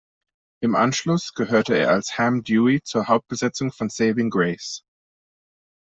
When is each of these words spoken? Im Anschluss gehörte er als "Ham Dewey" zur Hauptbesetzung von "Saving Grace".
Im 0.63 0.73
Anschluss 0.73 1.31
gehörte 1.35 1.77
er 1.77 1.91
als 1.91 2.17
"Ham 2.17 2.41
Dewey" 2.43 2.81
zur 2.81 3.07
Hauptbesetzung 3.07 3.71
von 3.71 3.87
"Saving 3.91 4.31
Grace". 4.31 4.83